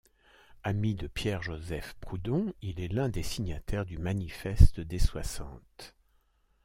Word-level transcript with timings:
Ami 0.63 0.95
de 0.95 1.05
Pierre-Joseph 1.05 1.93
Proudhon, 2.01 2.55
il 2.63 2.79
est 2.79 2.87
l'un 2.87 3.07
des 3.07 3.21
signataires 3.21 3.85
du 3.85 3.99
Manifeste 3.99 4.79
des 4.79 4.97
Soixante. 4.97 5.93